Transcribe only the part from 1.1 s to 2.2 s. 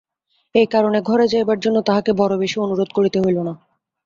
যাইবার জন্য তাঁহাকে